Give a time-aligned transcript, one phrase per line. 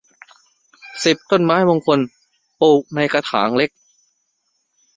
[1.03, 1.99] สิบ ต้นไม้มงคล
[2.59, 3.69] ปลูกในกระถางเล็ก